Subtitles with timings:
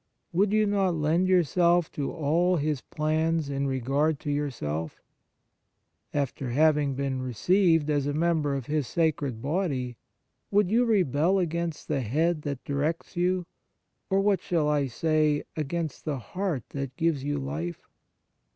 [0.33, 4.99] Would you not lend yourself to all His plans in regard to your self?
[6.11, 9.97] After having been received as a member of His sacred body,
[10.49, 13.45] would you rebel against the head that directs you,
[14.09, 17.85] or— what shall I say?— against the heart that gives you life